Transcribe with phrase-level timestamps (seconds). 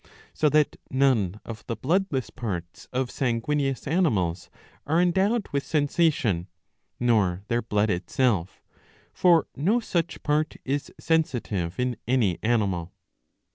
[0.03, 0.03] ^^
[0.33, 4.49] So that none of the bloodless parts of sanguineous animals
[4.87, 6.47] are endowed with sensation,
[6.99, 8.63] nor their blood itself;
[9.13, 12.91] for no such part is sensitive in any animal.